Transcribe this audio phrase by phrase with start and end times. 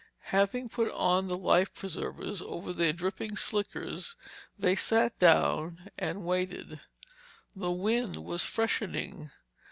[0.33, 4.15] Having put on the life preservers over their dripping slickers,
[4.57, 6.79] they sat down and waited.
[7.55, 9.29] The wind was freshening.